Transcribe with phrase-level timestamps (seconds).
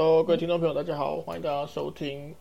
[0.00, 2.30] Hello，各位听众朋友，大家好，欢迎大家收听《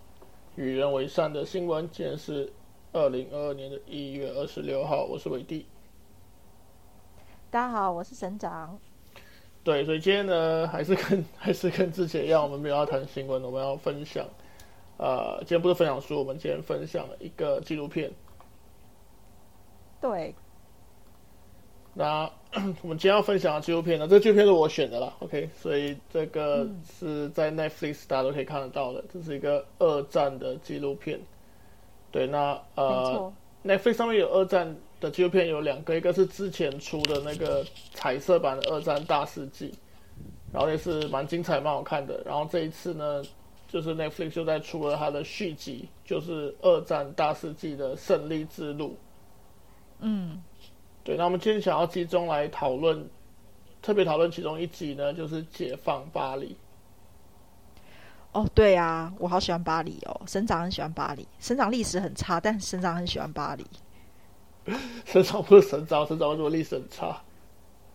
[0.58, 1.90] 与人为善的新闻》。
[1.92, 2.54] 今天是
[2.94, 5.66] 二零二二年的一月二十六号，我是伟弟。
[7.50, 8.78] 大家好，我是省长。
[9.64, 14.24] 对，所以今天呢，还是跟 还是跟之前一样，我们没有要谈新闻，我们要分享。
[14.98, 18.12] 呃，今天不是分享书，我们今天分享了一个纪录片。
[20.00, 20.36] 对。
[21.96, 22.32] 那
[22.82, 26.68] 我们今天要分享的纪录片呢，这个纪录片是我选的啦，OK，所以这个
[27.00, 31.20] 是在 Netflix 大家都可以看得到的，这是一个二战的纪录片。
[32.12, 33.32] 对，那呃
[33.66, 39.70] ，Netflix 上面有二战的纪录片有两个，一个是之前出的那个彩色版的《二战大世纪》，
[40.52, 42.24] 然后也是蛮精彩、蛮好看的。
[42.26, 43.22] 然后这一次呢，
[43.68, 48.98] 就是 Netflix 就在出了它的续集，就是《二战大世纪》的胜利之路。
[51.08, 51.10] 嗯。
[51.10, 53.10] 对，那我们今天想要集中来讨论，
[53.82, 56.58] 特别讨论其中一集呢，就是解放巴黎。
[58.34, 63.66] 哦，对啊，我好喜欢巴黎哦，省长很喜欢巴黎，省长历史很差，但省长很喜欢巴黎。
[65.06, 67.22] 省长不是省长，省长为什么历史很差？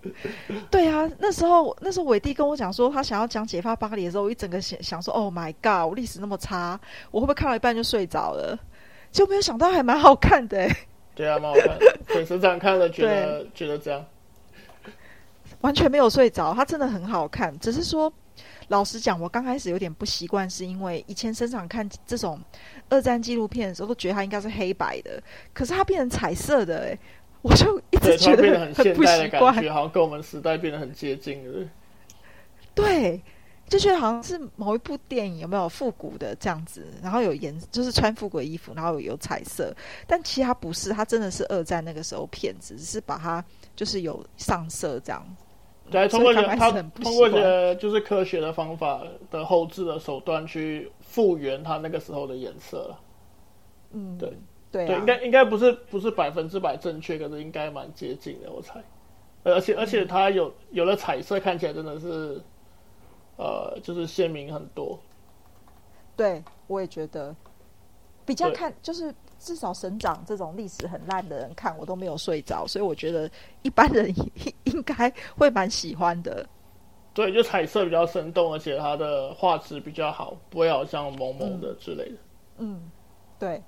[0.70, 8.58] 对啊，那时候那时候伟弟跟我讲说，他想要讲解放巴黎的时候，我一整个想想说，Oh my god，我历史那么差，我会不会看到一半就睡着了？
[9.12, 10.67] 就没有想到还蛮好看的。
[11.14, 11.78] 对啊，蛮好看。
[12.08, 14.05] 粉丝长看了觉得觉得这样，
[15.60, 16.52] 完全没有睡着。
[16.55, 18.12] 它真的很好看，只是说，
[18.68, 22.40] 老实讲，我刚开始有点不习惯，是因为以前生长看这种
[22.88, 26.98] 二战纪录片的时候，都觉得它应该是黑白的，可是它变成彩色的，哎，
[27.42, 31.68] 我就一直觉得很现代的感觉，好像跟我们时代变得很接近了。
[32.74, 33.20] 对。
[33.73, 39.75] 就觉得好像是某一部电影有没有复古的这样子，然后有颜就是穿复古的衣服，然后有彩色，
[40.06, 43.42] 但其实它不是，它真的是二战那个时候片子，只是把它
[43.75, 45.27] 就是有上色这样。
[45.91, 52.95] 对，通过它通过的就是科学的方法的后置的手段去复原它那个时候的颜色。
[53.92, 54.30] 嗯，对
[54.70, 58.85] 对对，应该应该不是不是百分之百正确，可是应该蛮接近的，我猜。
[59.45, 62.39] 而且而且它有有了彩色，看起来真的是。
[63.37, 64.98] 呃，就是鲜明很多。
[66.17, 67.35] 对，我也觉得
[68.25, 73.31] 比较看，就是至少省长这种历史很烂的人看，我都没有睡着，所以我觉得
[73.63, 74.15] 一般人
[74.65, 76.47] 应该会蛮喜欢的。
[77.15, 82.17] 对，就彩色比较生动，而且它的画质比较好，不会好像蒙蒙的之类的。
[82.59, 82.91] 嗯，
[83.39, 83.63] 对。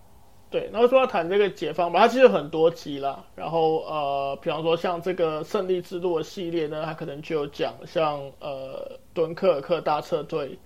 [0.54, 3.24] 对，然后说要谈这个解放吧，它其实很多集啦。
[3.34, 10.56] 然后呃，比方说像这个胜利之路的系列呢，它可能就有讲像呃敦刻尔克大撤退，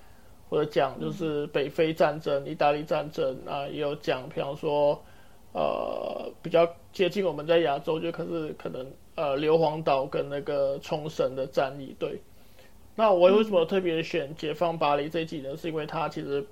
[0.50, 5.03] 或者讲就是北非战争、意大利战争啊，也有讲，比方说
[5.54, 11.97] 呃比较接近我们在亚洲，就可是可能呃硫磺岛跟那个冲绳的战役。
[11.99, 12.20] 对，
[12.94, 15.56] 那我为什么特别选解放巴黎这一集呢？
[15.56, 16.47] 是因为它其实。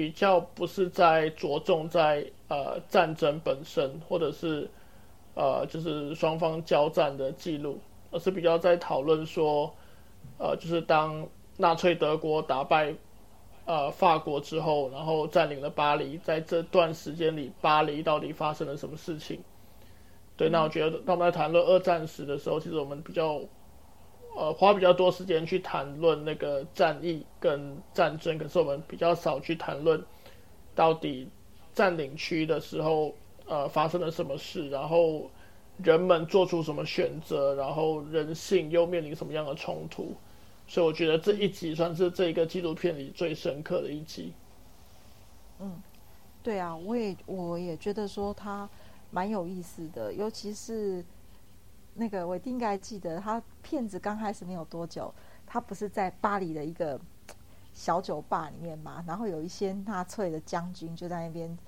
[0.00, 4.66] 比较不是在着重在呃战争本身，或者是
[5.34, 7.78] 呃就是双方交战的记录，
[8.10, 9.70] 而是比较在讨论说，
[10.38, 11.28] 呃就是当
[11.58, 12.94] 纳粹德国打败
[13.66, 19.38] 呃法国之后，然后占领了巴黎，在这段时间里，巴黎到底发生了什么事情？
[20.34, 23.38] 对，那我觉得当我们在谈论二战时的时候，其实我们比较。
[24.36, 30.02] 呃，花比较多时间去谈论那个战役跟战争，可是我们比较少去谈论
[30.74, 31.28] 到底
[31.74, 33.14] 占领区的时候，
[33.46, 35.28] 呃，发生了什么事，然后
[35.82, 40.14] 人们做出什么选择，然后人性又面临什么样的冲突。
[40.66, 44.32] 所以我觉得这一集算是这个纪录片里最深刻的一集。
[45.58, 45.82] 嗯，
[46.42, 48.66] 对啊，我也我也觉得说它
[49.10, 51.04] 蛮有意思的，尤其是。
[52.00, 55.12] 那个我应该记得，他骗子刚开始没有多久，
[55.46, 56.98] 他不是在巴黎的一个
[57.74, 59.04] 小酒吧里面嘛？
[59.06, 61.58] 然后有一些纳粹的将军就在那边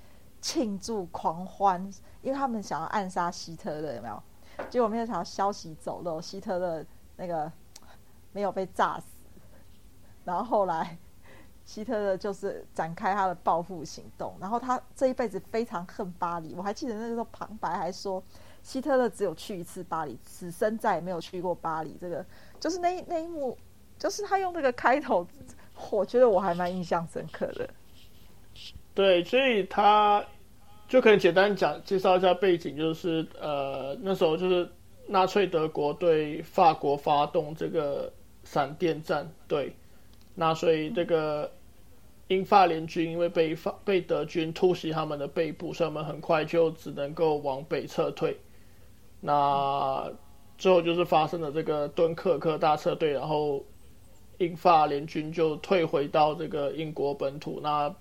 [0.41, 1.79] 庆祝狂欢，
[2.23, 4.23] 因为他们想要暗杀希特勒，有没有？
[4.71, 6.83] 结果没有想到消息走漏，希特勒
[7.17, 7.53] 那个
[8.33, 9.05] 没有被炸死。
[10.25, 10.97] 然后后来
[11.67, 16.55] 希特勒就是展开他的报复行动，然后他这一辈子非常恨巴黎。
[16.55, 18.23] 我还记得那时候旁白还说。
[18.63, 21.97] 希特勒只有去一次巴黎，此生再也没有去过巴黎。
[22.01, 22.25] 这个
[22.61, 23.59] 就是那那一幕，
[23.99, 25.27] 就是他用这个开头，
[25.91, 27.69] 我觉得我还蛮印象深刻的。
[28.95, 30.25] 对，所以他
[30.87, 34.71] 就可以简单讲介绍一下背景，就是呃那时候就是
[35.09, 38.13] 纳粹德国对法国发动这个
[38.45, 39.75] 闪电战，对，
[40.35, 41.51] 那所以这个
[42.29, 48.39] 英法联军因为被法被德军突袭他们的背部，所以我们很快就只能够往北撤退。
[49.25, 50.13] 那
[50.59, 53.65] 最后就是发生了这个敦刻克大撤退，然后
[54.39, 57.95] 英法联军就退回到这个英国本土，那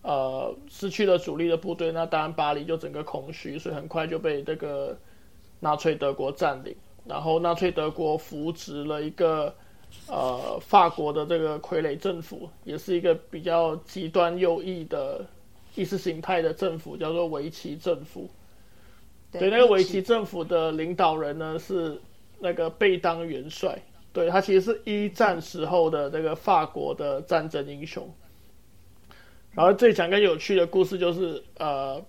[0.00, 4.98] 呃失去了主力的部队，那当然巴黎就整个空虚，所以很快就被这个
[5.60, 6.74] 纳粹德国占领，
[7.04, 9.54] 然后纳粹德国扶植了一个
[10.06, 15.26] 呃法国的这个傀儡政府，也是一个比较极端右翼的
[15.74, 18.30] 意识形态的政府，叫做维奇政府。
[19.32, 22.00] 对，那个维奇政府的领导人呢是
[22.38, 23.80] 那个贝当元帅，
[24.12, 28.08] 对他其实是一战时候的那个法国的战争英雄。
[29.52, 32.00] 然后最讲个有趣的故事就是，呃，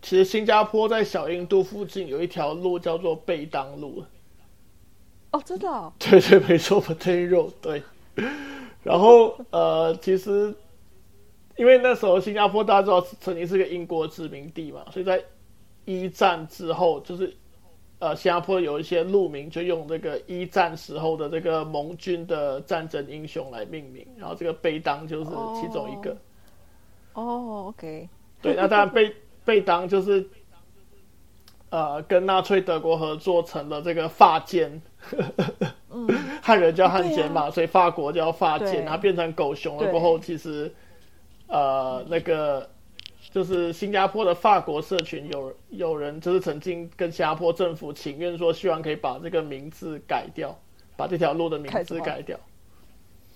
[0.00, 4.02] 其实新加坡在小印度附近有一条路叫做贝当路。
[5.30, 5.92] 哦，真的？
[5.98, 7.82] 对对，没错，potato 对。
[8.82, 10.54] 然后呃，其实
[11.56, 15.22] 因为那时候新加坡大家知道曾经是个英国殖民地嘛，所以在
[15.88, 17.34] 一战之后，就是
[17.98, 26.14] 呃，新加坡有一些路名就用这个一战时候的这个盟军的战争英雄来命名，然后这个贝当就是其中一个。
[27.14, 28.06] 哦，OK，
[28.42, 29.10] 对，那当然贝
[29.46, 30.28] 贝当就是
[31.70, 34.80] 呃，跟纳粹德国合作成了这个法奸，
[36.42, 40.70] 汉人叫汉奸嘛，所以法国叫法奸，然后变成狗熊了过后，其实
[41.48, 42.68] 呃，那个
[43.30, 50.58] 就是新加坡的法国社群有有人就是曾经跟新加坡政府请愿说，希望可以把这个名字改掉，
[50.96, 52.38] 把这条路的名字改掉。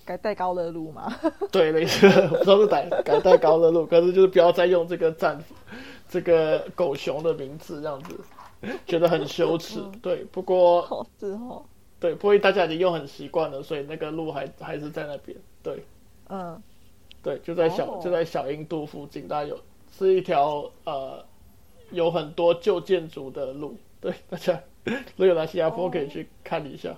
[0.04, 1.14] 改带高乐路吗？
[1.52, 2.08] 对，类似
[2.44, 5.40] 都是改改带高乐路，可是就是不要再用这个战
[6.08, 8.18] 这个狗熊的名字这样子，
[8.84, 9.80] 觉得很羞耻。
[10.02, 11.64] 对，不过之后
[12.00, 15.36] 对，不过大家已经用很习惯了，所以那个路还还是在那边。
[15.62, 15.84] 对，
[16.28, 16.60] 嗯，
[17.22, 19.56] 对，就在小就在小印度附近，大家有
[19.92, 21.24] 是一条呃
[21.90, 23.76] 有很多旧建筑的路。
[24.02, 26.92] 对，大家如果有来新加坡可以去看一下。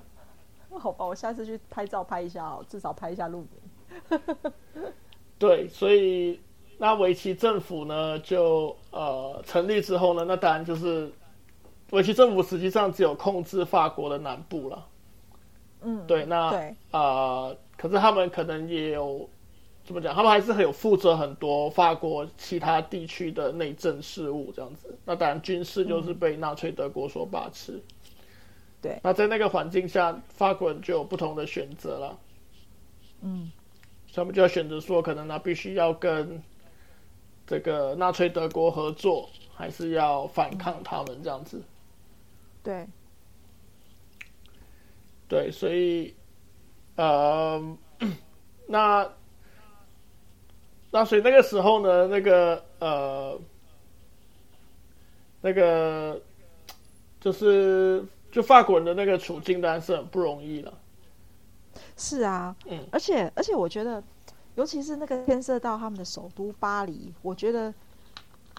[0.71, 3.47] 好吧，我下次去拍照拍一下哦，至少拍一下路
[4.11, 4.21] 名。
[5.39, 6.41] 对，所以
[6.79, 11.13] 那维奇政府呢，就呃成立之后呢，那当然就是
[11.91, 14.87] 维奇政府实际上只有控制法国的南部了。
[15.83, 19.29] 嗯，对，那啊，可是他们可能也有
[19.85, 20.15] 怎么讲？
[20.15, 24.99] 他们还是很有负责很多法国其他地区的内政事务这样子。
[25.05, 27.83] 那当然军事就是被纳粹德国所把持。
[28.81, 32.19] 对，那在那个环境下，法国人就有不同的选择了。
[33.23, 33.51] 嗯，
[34.15, 36.43] 他们就要选择说，可能他必须要跟
[37.47, 41.63] 这个纳粹德国合作，还是要反抗他们这样子。
[42.63, 42.87] 对，
[45.29, 46.15] 对，所以，
[46.97, 47.77] 呃，
[48.67, 49.11] 那
[50.95, 53.37] 那所以那个时候呢，那个呃，
[55.41, 56.23] 那个
[57.21, 58.07] 就是。
[58.35, 60.75] 就法国人的那个处境当然是很不容易了。
[61.97, 64.03] 是啊，嗯，而且而且我觉得，
[64.57, 67.73] 尤其是那个牵涉到他们的首都巴黎，我觉得，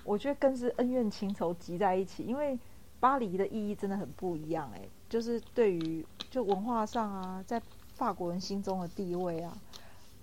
[0.06, 2.24] 我觉得更是恩怨情仇集在一起。
[2.24, 2.58] 因为
[3.02, 7.62] 巴黎的意义真的很不一样，哎，就是对于就文化上啊，在
[7.96, 9.58] 法国人心中的地位啊，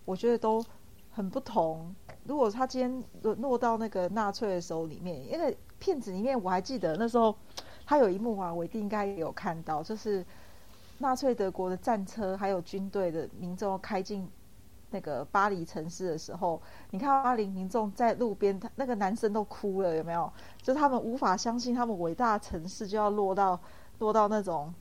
[0.06, 0.64] 我觉得都
[1.11, 1.94] 很不同。
[2.25, 7.35] 如果他今天落到那个纳粹的手里面，因为片子里面我还记得那时候。
[7.85, 10.25] 他有一幕啊，我一定应该有看到，就是
[10.99, 14.26] 纳粹德国的战车还有军队的民众开进
[14.91, 20.33] 那个巴黎城市的时候，你看巴黎民众在路边，他那个男生都哭了，有没有？
[20.62, 23.59] 就他们无法相信，他们伟大的城市就要落到
[23.99, 24.73] 落到那种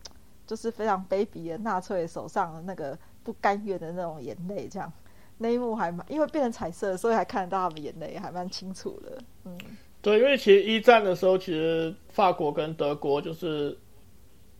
[0.45, 4.93] 就是非常卑鄙的纳粹手上的那个不甘愿的那种眼泪，这样
[5.41, 9.57] 那一幕还蛮，因为变成彩色，所以还看得到他们眼泪，还蛮清楚的，嗯。
[10.03, 13.77] 对，因为其实一战的时候，其实法国跟德国就是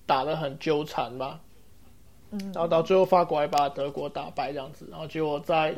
[0.05, 1.39] 打的很纠缠嘛，
[2.29, 5.75] 嗯，然后到最后法国还把德国打败这样子，然后结果在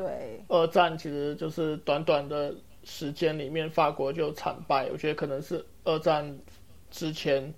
[0.50, 4.90] 二战其实就是短短的时间里面，法国就惨败。
[4.92, 6.38] 我觉得可能是二战
[6.92, 7.54] 之前，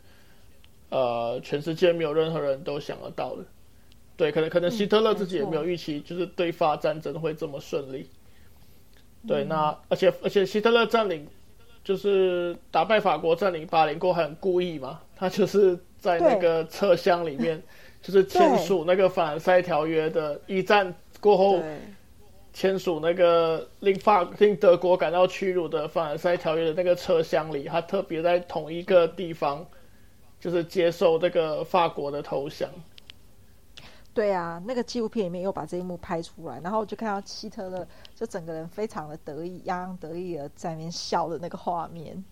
[0.90, 3.44] 呃，全世界没有任何人都想得到的，
[4.18, 8.10] 对，可能可能希特勒自己也没有预期，就是对法战争会这么顺利。
[9.28, 11.28] 对，那而且而且希特勒占领。
[11.84, 17.62] 就是打败法国占领巴黎过很故意嘛，他就是在那个车厢里面，
[18.02, 20.42] 就是签署那个凡尔赛条约的。
[20.48, 21.62] 一战过后
[22.52, 29.64] 签署那个令法令德国感到屈辱的凡尔赛条约的那个车厢里，他特别在同一个地方，
[30.40, 32.68] 就是接受这个法国的投降。
[34.16, 42.24] 对啊，那个纪录片里面又把这一幕拍出来，然后我就看到希特勒就整个人非常的得意，洋洋得意的在那边笑的那个画面。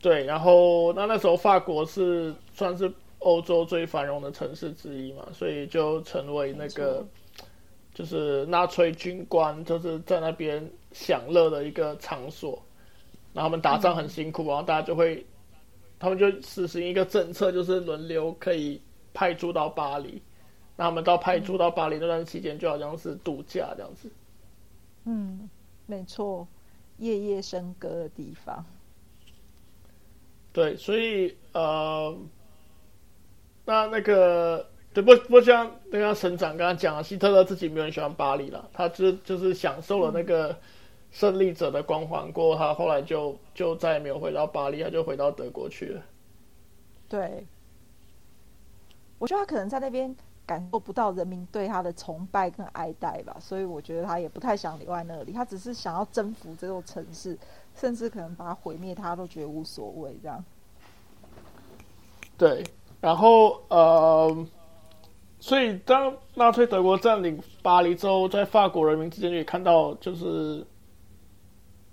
[0.00, 7.04] 对，然后那那时候法国是算是欧洲最繁荣的城市之一嘛，所以就成为那个
[7.92, 12.62] 就是纳粹军官就是在那边享乐的一个场所。
[13.32, 15.26] 然后他们打仗很辛苦，然后大家就会，
[15.98, 18.80] 他们就实行一个政策，就是轮流可以
[19.12, 20.22] 派驻到巴黎。
[20.76, 24.10] 那他们到派驻到巴黎那段期间，就好像是度假这样子。
[25.04, 25.48] 嗯，
[25.86, 26.46] 没错，
[26.98, 28.64] 夜夜笙歌的地方。
[30.52, 32.16] 对，所以呃，
[33.64, 40.56] 那那个对不不像那个省长刚刚讲了，希特勒自己没有很喜欢巴黎了，他就就是享受了那个。
[41.14, 46.02] 胜利者的光环过，他后来就就再也没有回到巴黎，他就回到德国去了。
[47.08, 47.46] 对，
[49.20, 50.12] 我觉得他可能在那边
[50.46, 57.38] 感受不到人民对他的崇拜跟爱戴吧，所以我觉得他也不太想留在那里，他只是想要征服这座城市，
[57.74, 60.44] 甚至可能把它毁灭，他都觉得无所谓这样。
[62.36, 62.64] 对，
[63.00, 64.46] 然后呃。
[65.40, 70.66] 所以，当纳粹德国占领巴黎之后，在法国人民之间也看到，就是。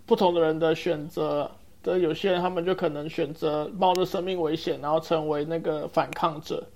[0.03, 1.49] 不同的人的选择
[1.83, 6.67] 的，有些人他们就可能选择冒着生命危险，然后成为那个反抗者，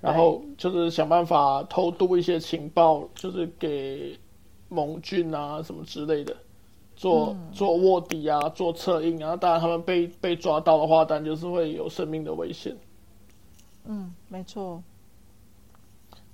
[0.00, 4.18] 然后就是想办法偷渡一些情报，就是给
[4.68, 6.36] 盟军啊什么之类的，
[6.96, 9.36] 做做卧底啊，做策应啊。
[9.36, 12.76] 当然，他们被被抓到的话，当然就是会有生命的危险。
[13.84, 14.82] 嗯，没错。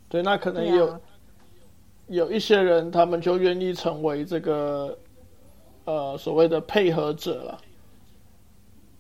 [0.09, 1.01] 对，那可能有
[2.07, 4.97] 有一些人，他们就愿意成为这个。
[5.89, 7.61] 呃，所谓的配合者了，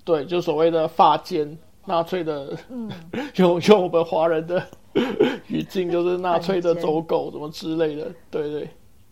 [0.04, 2.90] 对，就所谓的发奸，纳粹的，嗯
[3.36, 4.66] 用用我们华人的
[5.48, 8.68] 语境，就是纳粹的走狗，什么之类的，对对。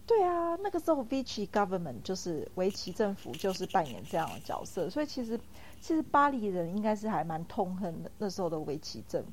[0.06, 5.40] 对啊，那个时候 Vichy government 就是维奇政府，就是扮演这样的角色，所以其实
[5.80, 9.30] 其实巴黎人应该是还蛮痛恨的那时候的维奇政府，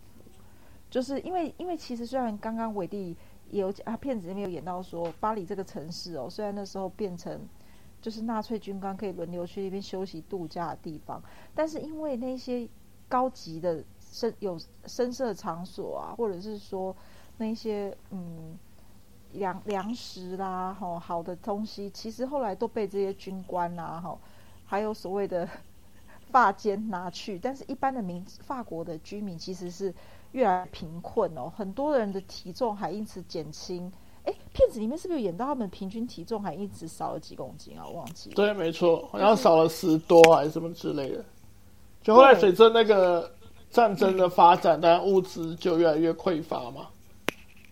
[0.89, 3.15] 就是因为因为其实虽然刚刚韦蒂
[3.49, 7.39] 也有啊，片子里面有演到说巴黎这个城市哦，虽然那时候变成。
[8.01, 11.21] 就是纳粹军官可以轮流去那边休息度假的地方，
[11.53, 12.67] 但是因为那些
[13.11, 16.95] 高级的深有深色场所啊，或者是说
[17.37, 18.57] 那些嗯
[19.33, 24.17] 粮粮食啦，吼好的东西，其实后来都被这些军官啊，吼
[24.65, 25.45] 还有所谓的
[26.31, 29.93] 发奸拿去，但是一般的民法国的居民其实是
[30.31, 33.91] 越来越贫困哦，很多人的体重还因此减轻。
[34.23, 37.83] 哎，片子里面是不是有演到他们平均体重还一直少了几公斤啊？
[37.85, 38.29] 我忘记。
[38.29, 41.25] 对，没错，好像少了十多还是什么之类的。
[42.03, 43.31] 就后来随着那个
[43.69, 46.87] 战争的发展，当然物资就越来越匮乏嘛。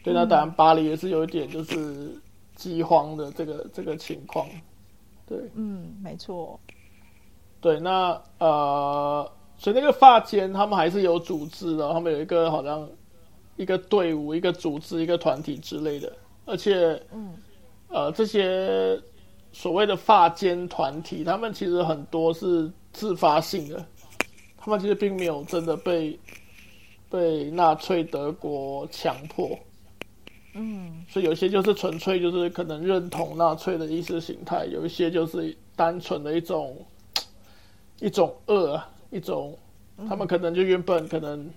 [0.03, 2.11] 对，那当然巴黎也是有一点就是
[2.55, 4.47] 饥荒的这个这个情况。
[5.27, 6.59] 对，嗯，没错。
[7.61, 12.87] 对，那呃，所以那个发间他们还是有组织的，他们有一个好像
[13.57, 16.11] 一个队伍、一个组织、一个团体之类的。
[16.45, 17.33] 而且，嗯，
[17.89, 18.99] 呃，这些
[19.51, 23.85] 所谓的发间团体，他们其实很多是自发性的，
[24.59, 26.19] 他们其实并没有真的被
[27.09, 29.57] 被纳粹德国强迫，
[30.53, 36.85] 嗯，所以有些就是纯粹就是可能认同纳粹的意识形态，有一些就是单纯的一种
[37.99, 39.57] 一种恶，一种
[40.07, 41.49] 他们可能就原本可能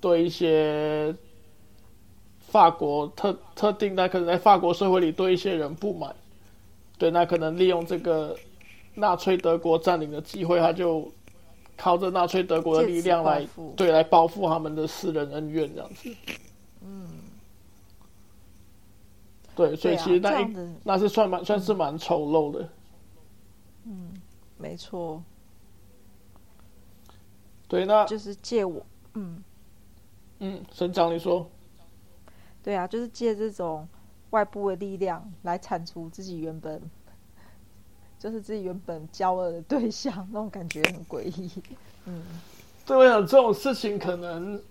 [0.00, 1.14] 对一些。
[2.52, 6.12] 法国特特定，的可能在法国社会里对一些人不满，
[6.98, 8.36] 对，那可能利用这个
[8.96, 11.08] 纳粹德国占领的机会，他就
[11.80, 16.14] 靠着纳粹德国的力量来对来报复他们的私人恩怨，这样子。
[16.82, 17.08] 嗯，
[19.56, 20.46] 对，所以其实那
[20.84, 22.68] 那是算蛮算是蛮丑陋的。
[23.84, 24.12] 嗯，
[24.58, 25.22] 没错。
[27.66, 28.84] 对，那就是借我，
[29.14, 29.42] 嗯
[30.40, 31.48] 嗯，省长你说。
[32.62, 33.88] 对啊，就是借这种
[34.30, 36.78] 外部的力量来铲除自己原本，
[38.20, 41.50] 就是自己原本骄傲的对象，那种感觉很诡异。
[42.04, 42.22] 嗯，
[42.84, 44.62] 对我想这种事情可能，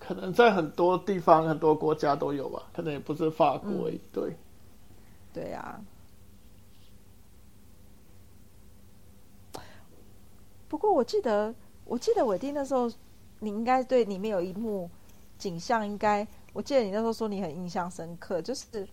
[0.00, 3.90] 可能在很多地方、很多国家都有吧，可能也不是法国。
[4.10, 4.34] 对，
[5.32, 5.78] 对啊。
[10.68, 11.54] 不过我记得，
[11.84, 12.90] 我记得伟丁那时候，
[13.40, 14.90] 你应该对里面有一幕。
[15.38, 18.86] 景象应该，我记得你那时候说你很印象深刻，就是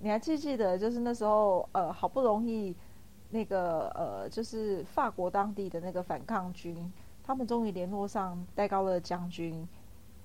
[0.00, 2.74] 你还记不记得，就是那时候呃，好不容易
[3.30, 9.66] 那个呃，就是法国当地的那个反抗军，他们终于联络上戴高乐将军，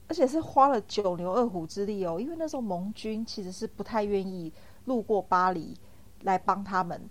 [0.07, 4.51] 而且是花了九牛二虎之力哦，因为那时候盟军其实是不太愿意
[4.85, 5.75] 路过巴黎
[6.21, 7.01] 来帮他们，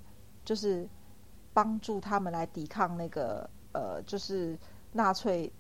[0.45, 0.89] 就是
[1.53, 4.59] 帮助他们来抵抗那个呃，就是
[4.93, 5.53] 纳粹。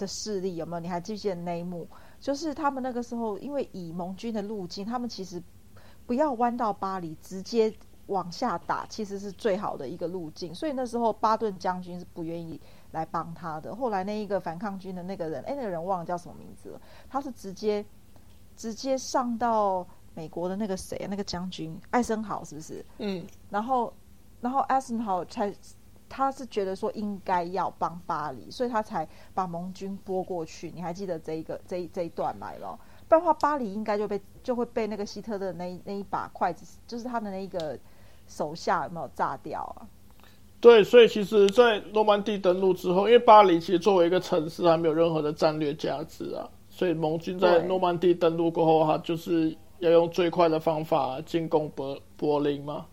[0.00, 0.80] 的势力有没有？
[0.80, 1.86] 你还记不记得那一幕？
[2.18, 5.42] 就是他们那个时候因为以盟军的路径，他们其实
[6.10, 7.72] 不要弯到巴黎，直接
[8.06, 10.52] 往下打，其实是最好的一个路径。
[10.52, 13.72] 所以那时候巴顿将军是不愿意来帮他的。
[13.72, 17.86] 后来那一个反抗军的那个人，哎，那个人忘了叫什么名字了，他是直接
[18.56, 22.84] 直接上到美国的那个谁，那个将军艾森豪是不是？
[22.98, 23.94] 嗯，然后
[24.40, 25.54] 然后艾森豪才。
[26.12, 30.68] 他是觉得说应该要帮巴黎，所以他才把盟军拨过去。
[30.74, 32.76] 你还记得这一个这一这一段来了？
[33.10, 37.76] 不然的话，巴黎应该就被就会被那个希特勒那那一把筷子，就是他的那一个
[38.28, 39.82] 手下有没有炸掉啊？
[40.60, 52.86] 对，所以其实，在诺曼底登陆之后，因为巴黎其实作为一个城市，还没有任何的战略价值啊，所以盟军在诺曼底登陆过后，他就是要用最快的方法进攻柏柏林嘛。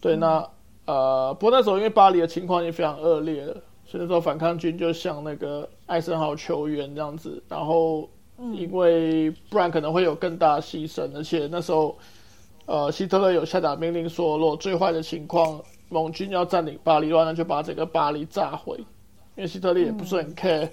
[0.00, 0.48] 对，那。
[0.86, 11.96] 呃，不过那时候因为巴黎的情况也非常恶劣了，所以那时候反抗军就向那个艾森豪求援这样子，然后因为不然可能会有更大的牺牲，而且那时候
[12.66, 18.76] 呃希特勒有下达命令说，如果最坏的情况盟军要占领巴黎的话，那就把整个巴黎炸毁，
[19.36, 20.68] 因为希特勒也不是很 care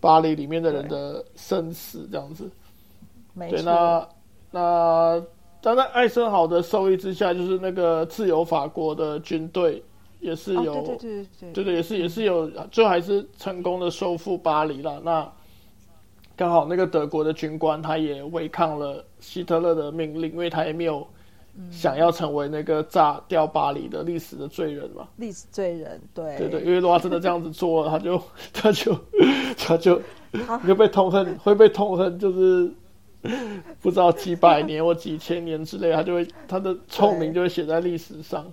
[0.00, 2.50] 巴黎里面的人的生死这样子，
[3.36, 4.08] 对，那
[4.50, 5.22] 那。
[5.64, 9.80] 但在艾森豪的授意之下，就是那个自由法国的军队
[10.18, 15.00] 也是有，对对对对，对对也是也是有，最后还是成功的收复巴黎了。
[15.04, 15.32] 那
[16.36, 21.06] 刚好那个德国的军官他也违抗了希特勒的命令，因为他也没有
[21.70, 25.08] 想要成为那个炸掉巴黎的历史的罪人嘛。
[25.16, 28.22] 历史罪人，对对对，因为如果真的这样子做了，他就
[28.52, 28.98] 他就
[29.56, 30.00] 他就
[30.66, 32.72] 就被痛恨，会被痛恨，就是。
[33.80, 38.44] 不知道几百年或几千年之类，他就会他的臭名就会写在历史上。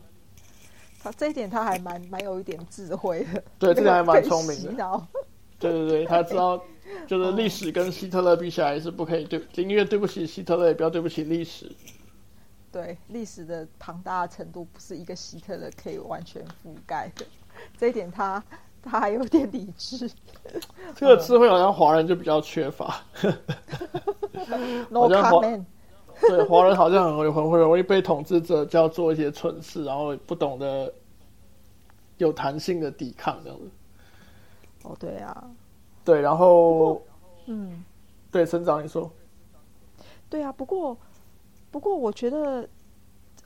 [1.01, 3.43] 他这一点他还蛮蛮有一点智慧的。
[3.57, 5.01] 对，这点还蛮聪明的。
[5.57, 6.63] 对对对，他知道
[7.07, 11.71] 就是历史跟希特勒比起来是不可以对，因为对不起希特勒，也不要对不起历史。
[12.71, 17.25] 对，历史的庞大的程度不是一个希特勒可以完全覆盖的。
[17.77, 18.43] 这一点他。
[18.81, 20.09] 他还有点理智，
[20.95, 23.01] 这个智慧好像华人就比较缺乏。
[24.89, 25.65] No comment。
[26.21, 30.93] 对，华人好像很很会容易被统治者叫做一些蠢事，然后不懂得
[32.19, 33.69] 有弹性的抵抗这样子。
[34.83, 35.51] 哦，对啊，
[36.09, 36.99] 对，然后，
[37.45, 37.85] 嗯，
[38.31, 39.11] 对，省长你说，
[40.27, 40.97] 对啊，不过，
[41.69, 42.67] 不过我觉得，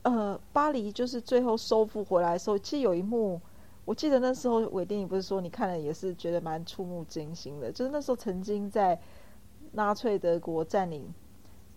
[0.00, 3.38] 呃，巴黎就是最后收复回来的时候，其实有一幕。
[3.84, 7.70] 我记得那时候韦电影不是说你看了也是觉得蛮触目惊心的？
[7.70, 8.98] 就是那时候曾经在
[9.72, 11.04] 纳粹德国占领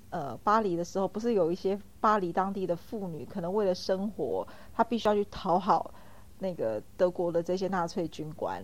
[0.10, 5.94] 呃巴黎的时候，不是有一些巴黎当地的妇女，可能为了生活，她必须要去讨好
[6.40, 8.64] 那个德国的这些纳粹军官，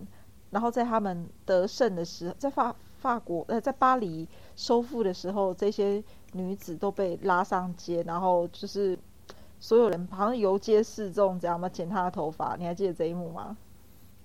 [0.54, 8.98] 然后在他们得胜的时，在法法国呃在巴黎收复的时候，这些女子都被拉上街，然后就是。
[9.60, 11.66] 所有人好像游街示众，这样吗？
[11.66, 13.56] 剪她的头发，你还记得这一幕吗？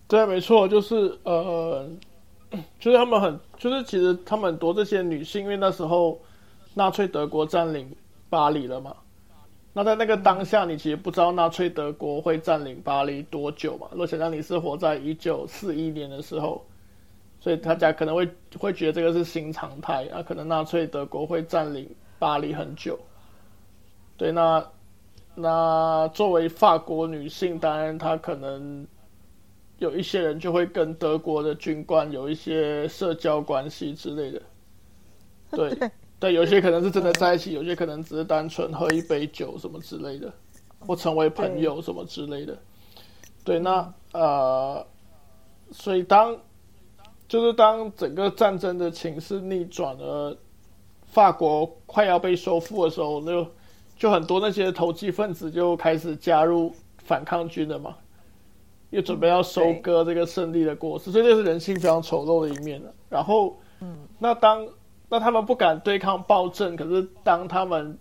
[0.05, 1.89] 对，没错，就是呃，
[2.77, 6.19] 就是他们很，就是其实他们很多这些女性，因为那时候
[6.73, 7.95] 纳粹德国占领
[8.29, 8.93] 巴黎了嘛。
[9.81, 13.87] 那在那个当下，你其实不知道纳粹德国会占领巴黎多久嘛？
[13.91, 16.65] 如果想象你是活在一九四一年的时候，
[17.39, 22.99] 所以大家可能会会觉得这个是新常态啊，可能纳粹德国会占领巴黎很久。
[24.17, 24.61] 对，那。
[25.41, 28.85] 那作为法国女性，当然她可能
[29.77, 34.41] 有一些人就会跟德国的军官有一些社交关系之类的。
[35.51, 40.31] 对， 对，有些可能是真的在一起，有些可能只是单纯喝一杯酒什么之类的，
[40.79, 42.57] 或成为朋友什么之类的。
[43.43, 44.85] 对，那呃，
[45.71, 46.37] 所以当
[47.27, 50.37] 就是当整个战争的情势逆转了，
[51.07, 53.47] 法国快要被收复的时候，就。
[53.99, 57.97] 就很多那些投机分子就开始加入反抗军了嘛，
[58.91, 62.89] 又准备要收割这个胜利的果实，所以这是人性非常丑陋的一面了。
[63.09, 64.65] 然后，嗯，那当
[65.09, 67.97] 那他们不敢对抗暴政，可是当他们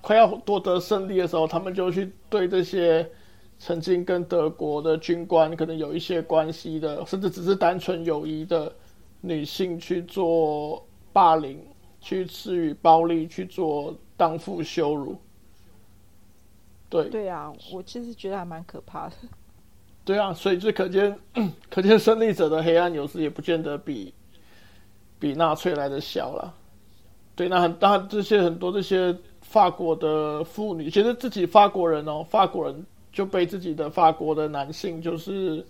[0.00, 3.08] 快要夺得胜利的时候，他们就去对这些
[3.58, 8.72] 曾经跟德国的军官可能有一些关系的，甚至只是单纯友谊的
[9.20, 11.60] 女性去做霸凌，
[12.00, 15.16] 去施予暴力，去做当妇羞辱。
[16.88, 19.14] 对对啊，我其实觉得还蛮可怕的。
[20.04, 21.16] 对啊，所以就可见，
[21.70, 24.12] 可见胜利者的黑暗有时也不见得比
[25.22, 26.52] 比纳粹来的小了。
[27.36, 35.64] 对，那很大这些很多这些法国的妇女，其实自己法国人哦，法国人就被自己的法国的男性就是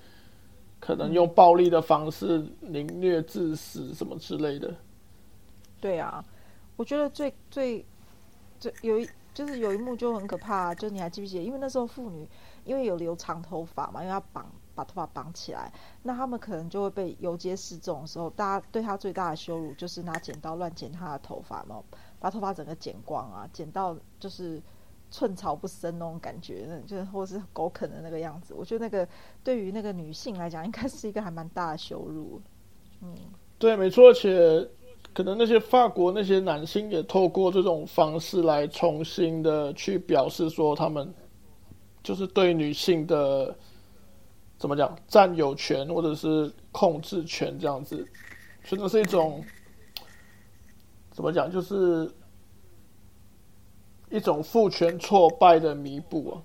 [0.81, 4.75] 可能用暴力的方式凌虐致死什么之类的。
[5.79, 6.25] 对啊，
[6.77, 7.85] 我觉得最最
[8.59, 11.45] 最有一就是有一幕就很可怕，就你还记不记得？
[11.45, 12.27] 因为那时候妇女
[12.65, 21.83] 因为有留长头发嘛，因为要绑把头发绑起来，那他们可能就会被游街示众的时候，大家对他最大的羞辱就是拿剪刀乱剪他的头发嘛，
[22.19, 24.63] 把头发整个剪光啊，剪到就是
[25.11, 28.55] 寸草不生那种感觉，那就是或是狗啃的那个样子。
[28.55, 29.07] 我觉得那个
[29.45, 32.41] 对于那个女性来讲，应该是一个还蛮大的羞辱。
[33.01, 33.15] 嗯，
[33.59, 34.69] 对，没错，而且。
[35.15, 41.13] 可能那些法国那些男性也透过这种方式来重新的去表示说他们
[42.03, 43.55] 就是对女性的
[44.63, 48.07] 怎么讲占有权或者是控制权这样子，
[48.63, 49.45] 真的是一种
[51.11, 52.09] 怎么讲就是
[54.09, 56.39] 一种父权挫败的弥补啊。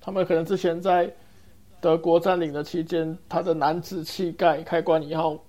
[0.00, 1.08] 他们可能之前在
[1.80, 5.40] 德国占领的期间，他的男子气概开关以后。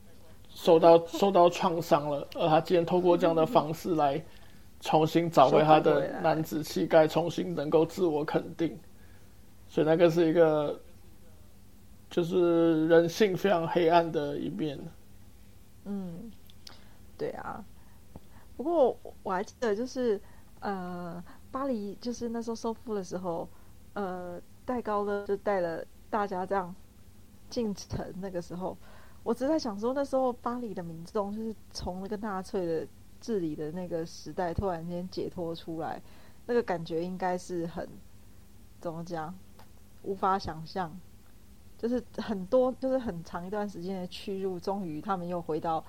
[0.49, 4.19] 受到 受到创伤了，而他今天透过这样的方式来
[4.79, 8.75] 重新找回他的男子气概，重新能够自我肯定，
[9.67, 10.79] 所以那个是一个
[12.09, 14.79] 就是人性非常黑暗的一面。
[15.85, 16.31] 嗯，
[17.17, 17.63] 对啊。
[18.55, 20.19] 不过我还记得，就是
[20.61, 23.47] 呃，巴黎就是那时候收复的时候，
[23.93, 26.73] 呃，戴高乐就带了大家这样
[27.49, 28.77] 进城，那个时候。
[29.23, 32.87] 我只在想说，那时候巴黎的民众就是从那个纳粹的
[33.19, 36.01] 治理的那个时代突然间解脱出来，
[36.45, 37.87] 那个感觉应该是很
[38.79, 39.35] 怎么讲，
[40.03, 40.97] 无法想象。
[41.77, 45.83] 就是很多，就是很长一段时间的屈辱，终于他们又回到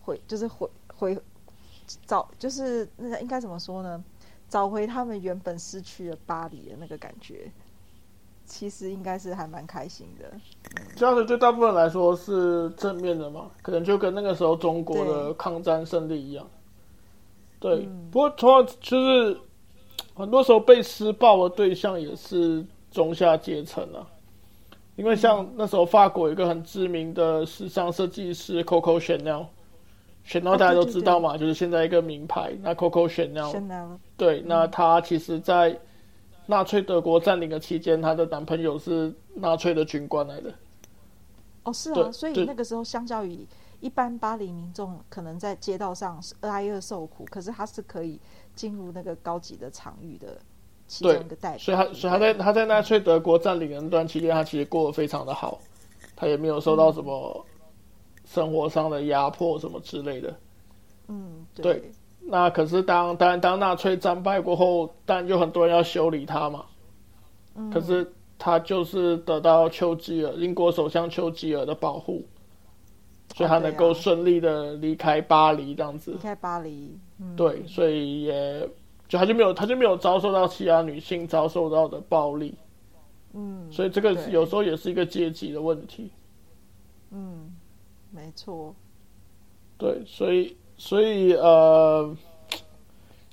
[0.00, 1.18] 回，就是回回
[2.06, 4.02] 找，就是那应该怎么说呢？
[4.48, 7.50] 找回他们原本失去了巴黎的那个感觉。
[8.48, 10.32] 其实应该是还蛮开心的，
[10.94, 13.50] 这样子对大部分来说是正面的嘛？
[13.60, 16.46] 可能就跟那个时候中国的抗战胜利一样。
[17.58, 19.36] 对，不过同样就是
[20.14, 24.06] 很多时候被施暴的对象也是中下阶层啊。
[24.96, 32.52] 因为像那时候法国有一个很知名的时尚设计师 Coco Chanel，Chanel 大家都知道嘛，就是现在一个名牌。
[32.62, 35.78] 那 Coco Chanel，对，那他其实在。
[36.48, 40.54] 纳粹德国占领的期间，她的男朋友是纳粹的军官来的。
[41.64, 43.44] 哦，是啊，所以那个时候，相较于
[43.80, 48.20] 一般巴黎民众，可能在街道上是挨饿受苦，可是他是可以
[48.54, 50.38] 进入那个高级的场域的
[50.86, 51.58] 其中一个代表。
[51.58, 55.58] 所以，他所以他在他在纳粹德国占领的那段期间，他其实过得非常的好，
[56.14, 57.44] 他也没有受到什么
[58.24, 60.34] 生活上的压迫什么之类的。
[61.08, 61.90] 嗯，对。
[62.28, 66.64] 那可是当当然当纳粹战败过后，但有很多人要修理他嘛。
[67.54, 67.70] 嗯。
[67.70, 72.26] 可是他就是得到丘吉尔英国首相丘吉尔的保护，
[73.34, 76.12] 所以他能够顺利的离开巴黎这样子。
[76.12, 76.98] 离开巴黎。
[77.36, 78.68] 对，所以也
[79.08, 82.54] 就他就没有他就没有遭受到其他女性遭受到的暴力。
[83.32, 83.70] 嗯。
[83.70, 86.10] 所以这个有时候也是一个阶级的问题。
[87.10, 87.54] 嗯，
[88.10, 88.74] 没错。
[89.78, 90.56] 对，所以。
[90.78, 92.14] 所以呃，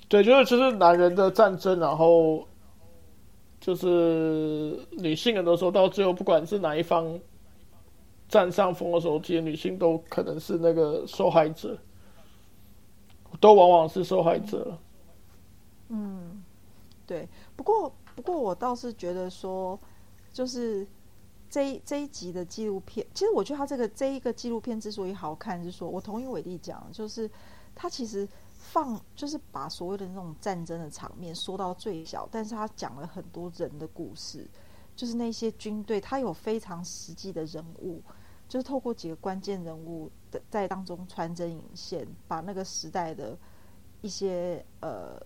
[0.08, 2.42] 对，就是就是男人的战争，然后
[3.60, 7.20] 就是女性很多时候到最后，不管是哪一方
[8.30, 11.76] 占上风的时候，其实女性都可能是那个受害者，
[13.40, 14.74] 都往往是受害者。
[15.88, 16.42] 嗯，
[17.06, 17.28] 对。
[17.56, 19.78] 不过不过，我倒是觉得说，
[20.32, 20.86] 就是
[21.50, 27.30] 这这一集的纪录片，其实我觉得他这个这一个纪录片之所以好看，是说我同意伟弟讲，就是
[27.74, 34.48] 他其实放就是把所谓的那种战争的场面缩到最小，但是他讲了很多人的故事，
[34.96, 38.02] 就是那些军队，他有非常实际的人物，
[38.48, 43.36] 就是透过几个关键人物的在当中穿针引线，把那个时代的
[44.00, 45.20] 一些呃，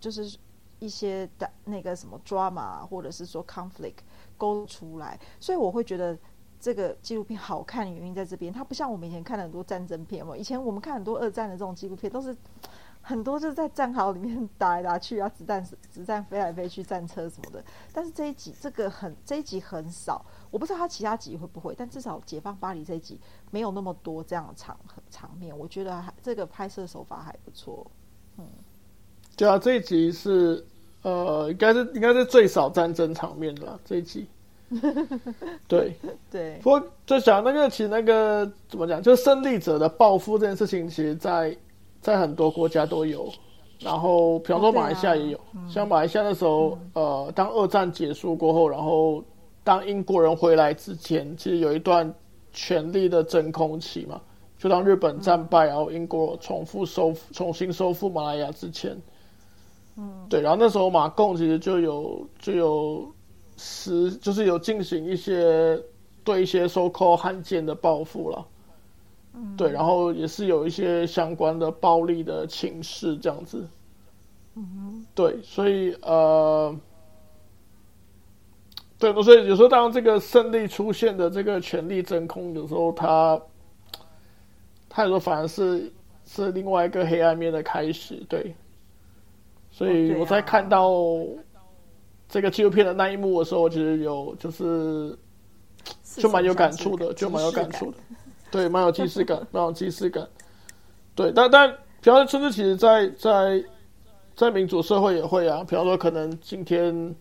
[0.00, 0.38] 就是
[0.78, 3.98] 一些的那个什么 drama 或者是说 conflict
[4.36, 6.18] 勾出来，所以我会觉得。
[6.58, 10.34] 这个纪录片好看的原因在这边，它不像我们以前看的很多战争片嘛。
[10.34, 12.34] 以前我们看很多二战的这种纪录片，都是
[13.02, 17.62] 很多就是在战壕里面打来打去啊，子弹子弹飞来飞去，战车什么的。
[17.92, 24.76] 但是这一集这个很这一集很少，我不知道他其他集会不会，但至少《解放巴黎》这一集没有那么多这样的场
[25.10, 27.86] 场面，我觉得还这个拍摄手法还不错。
[28.38, 28.48] 嗯，
[29.36, 30.64] 对啊，这一集是
[31.02, 34.26] 呃，应该是应该是最少战争场面的这一集。
[35.68, 35.94] 对
[36.30, 41.56] 对，不过就想那个，其实那个怎么讲，就是胜利者的报复这件事情，其实，在
[42.00, 43.30] 在很多国家都有。
[43.78, 49.22] 然后，比方说马来西亚也有，像马来西亚那时候，呃，当二战结束过后，然后
[49.62, 52.10] 当英国人回来之前，其实有一段
[52.54, 54.18] 权力的真空期嘛，
[54.58, 58.96] 就当日本战败，然后英国重复收重新收复马来亚之前，
[59.96, 63.14] 嗯，对，然后那时候马共其实就有就有
[63.56, 65.82] 实就是有进行一些
[66.22, 68.46] 对一些收购汉奸的报复了，
[69.34, 73.68] 嗯，对，然后也是有一些相关的暴力的情势这样子，
[74.54, 76.78] 嗯对，所以呃。
[78.98, 83.38] 对，所以有时候当这个胜利出现的这个权力真空，有时候它，
[84.88, 85.92] 它有时候反而是
[86.24, 88.24] 是另外一个黑暗面的开始。
[88.26, 88.56] 对，
[89.76, 90.90] 所以我在看到
[92.30, 95.14] 这个纪录片的那一幕的时候，我其实有就是
[96.16, 97.98] 就蛮有感触的，就蛮有感触的。
[98.50, 100.26] 对，蛮有既视感， 蛮有既视感。
[101.14, 103.62] 对，但但比方说，甚至其实，在在
[104.34, 107.14] 在民主社会也会啊，比方说，可能今天。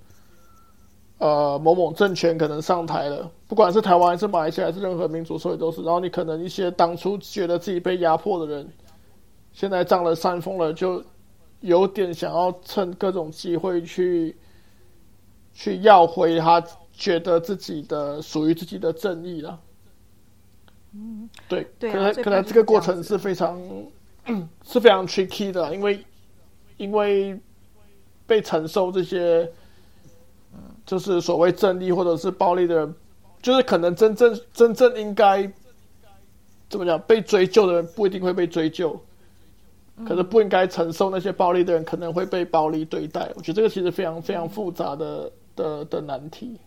[1.18, 5.82] 呃，某某政权可能上台了，不管是台湾还是马来西亚还是任何民主社会都是。
[5.82, 8.70] 然后你可能一些当初觉得自己被压迫的人，
[9.54, 11.02] 现在涨了山峰了，就
[11.66, 14.36] 有点想要趁各种机会去
[15.54, 19.60] 去要回他觉得自己的属于自己的正义了。
[20.94, 23.60] 嗯，对，对，可能可能这个过程是非常
[24.64, 26.06] 是非常 tricky 的，因为
[26.78, 27.40] 因为
[28.26, 29.52] 被承受这些。
[30.86, 32.96] 就是所谓正义或者是暴力的人，
[33.42, 35.52] 就是可能真正真正应该
[36.70, 38.98] 怎么讲被追究的人不一定会被追究，
[40.04, 43.32] 可是不应该承受那些暴力的人可能会被暴力对待。
[43.36, 46.60] 我觉得这个其实非常非常复杂的的的难题。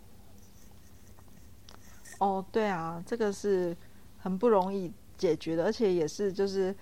[2.19, 3.77] 哦，对啊，这个是
[4.19, 6.75] 很不容易解决的，而且也是就是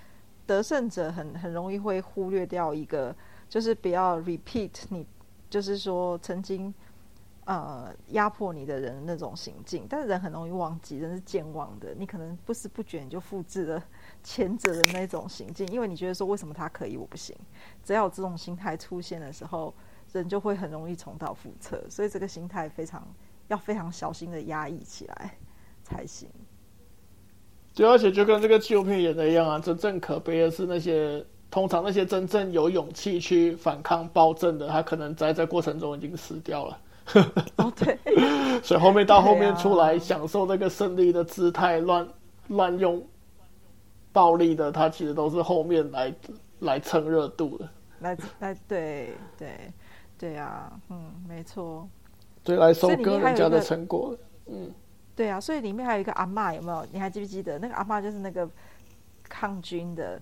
[0.46, 3.14] 得胜者很很容易会忽略掉一个，
[3.48, 5.06] 就是不要 repeat 你，
[5.48, 6.72] 就是说曾经。
[7.48, 11.94] 呃，压迫你的人那种行径，但是人很容易忘记，人是健忘的。
[11.96, 13.84] 你可能不知不觉你就复制了
[14.28, 17.32] 前者的那种行径，因为你觉得说为什么他可以我不行？
[17.84, 19.72] 只要有这种心态出现的时候，
[20.12, 21.80] 人就会很容易重蹈覆辙。
[21.88, 23.06] 所以这个心态非常
[23.46, 25.30] 要非常小心的压抑起来
[25.84, 26.28] 才行。
[27.72, 36.80] 对，而且就跟这个纪录片演的一样啊，真正可悲的是那些通常那些真正有勇气去反抗暴政的，他可能在这过程中已经死掉了。
[37.58, 37.96] 哦，对，
[38.60, 42.08] 所以后面到后面出来享受那个胜利的姿态，乱
[42.48, 43.00] 乱用
[44.16, 46.14] 暴力的，他其实都是后面来
[46.60, 47.68] 来蹭热度的，
[48.00, 49.70] 来来对对
[50.16, 51.86] 对啊，嗯，没错，
[52.42, 54.72] 对，来收割人家的成果，嗯，
[55.14, 56.86] 对啊，所以里面还有一个阿妈，有没有？
[56.90, 58.48] 你还记不记得那个阿妈就是那个
[59.24, 60.18] 抗军的？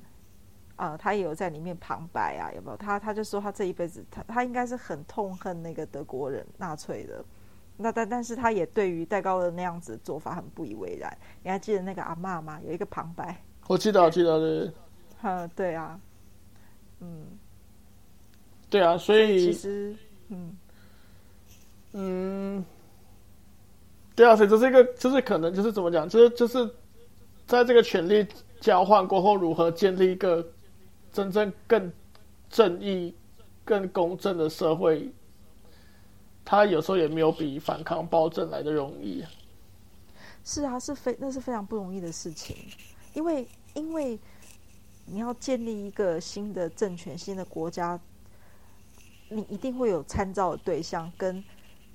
[0.75, 2.77] 啊，他也有在里面旁白啊，有没有？
[2.77, 7.25] 他他就说他这一辈子，他他应该是很痛恨那个德国人纳粹的。
[7.77, 11.17] 那但但是他也对于戴高乐那样子做法很不以为然。
[11.45, 12.61] 你还记得那个阿妈吗？
[12.67, 14.73] 有一个旁白，我记得，我记得，对。
[15.23, 16.01] 嗯，对啊，
[17.01, 17.27] 嗯，
[18.69, 19.97] 对啊，所以其实，
[20.29, 20.57] 嗯
[21.93, 22.65] 嗯，
[24.15, 26.69] 对啊，所以这是一个，就是可能就是怎么讲，就是就是
[27.47, 28.27] 在这个权力
[28.61, 30.47] 交换过后，如何建立一个。
[31.15, 31.93] 真正更
[32.51, 33.15] 正义、
[33.65, 35.09] 更公正的社会，
[36.45, 39.25] 他有时候也没有比反抗暴政来的容易。
[40.43, 42.57] 是啊，是非那是非常不容易的事情，
[43.15, 44.19] 因为因为
[45.07, 47.99] 你要建立一个新的政权、新的国家，
[49.31, 51.43] 你一定会有参照的对象，跟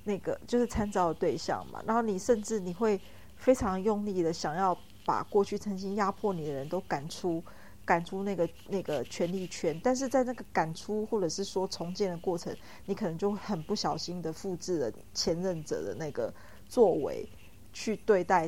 [0.04, 1.84] 那个就是参照的对象嘛。
[1.86, 3.00] 然后你甚至你会
[3.36, 7.44] 非常用力的想要把过去曾经压迫你的人都赶出。
[7.86, 12.56] 赶出那个那个权力圈，但是在那个赶出或者是说重建的过程，
[12.86, 16.32] 你可能就很不小心的复制了前任者的那个
[16.68, 17.28] 作为，
[17.74, 18.48] 去对待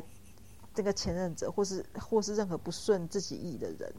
[0.74, 3.92] 这个前任者，或是或是任何不顺自己意的人。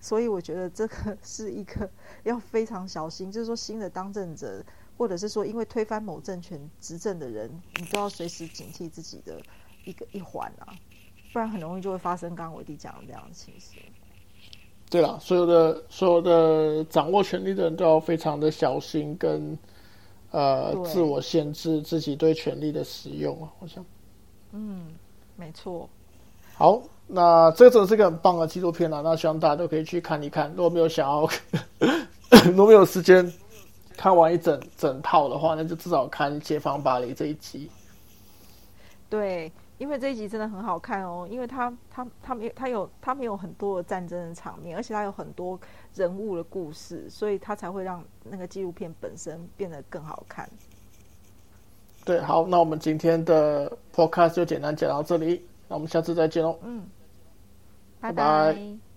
[0.00, 1.88] 所以我觉得这个 是一个
[2.24, 4.60] 要非常小心，就是说新的当政者，
[4.98, 7.48] 或者是说因为推翻某政权执政的人，
[7.78, 9.40] 你都要随时警惕自己的
[9.84, 10.74] 一个一环啊，
[11.32, 13.80] 不然很容易就会发生刚刚我弟讲的这样的情形。
[14.90, 19.56] 对了，所有的所有的掌握权力的人都要非常的小心，跟
[20.32, 23.52] 呃自我限制自己对权力的使用啊。
[23.60, 23.86] 我想，
[24.50, 24.92] 嗯，
[25.36, 25.88] 没错。
[26.56, 29.00] 好，那这个真的是个很棒的纪录片啊！
[29.02, 30.50] 那希望大家都可以去看一看。
[30.56, 31.28] 如果没有想要，
[32.46, 33.32] 如果没有时间
[33.96, 37.70] 看完一整整套的话，那就至少看《解放巴黎》这一集。
[39.08, 39.50] 对。
[39.78, 45.58] 因为这一集真的很好看哦，因为他他他没他有他没有很多的战争的场面，而且他有很多
[45.92, 50.48] 人物的故事，所以他才会让那个纪录片本身变得更好看。
[52.04, 56.58] 对，好，那我们今天的 podcast 就简单讲到这里，那我们下次再见喽。
[56.62, 56.82] 嗯，
[57.98, 58.91] 拜拜拜